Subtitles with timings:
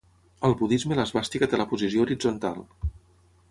[0.47, 2.61] Al budisme l'esvàstica té la posició horitzontal.